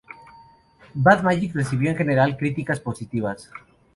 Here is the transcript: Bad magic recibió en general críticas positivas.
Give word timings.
Bad 0.95 1.21
magic 1.23 1.53
recibió 1.53 1.91
en 1.91 1.95
general 1.95 2.35
críticas 2.35 2.79
positivas. 2.79 3.51